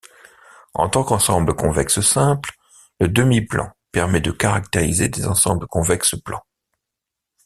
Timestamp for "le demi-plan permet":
2.99-4.19